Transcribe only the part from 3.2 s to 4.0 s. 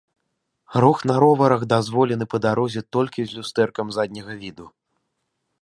з люстэркам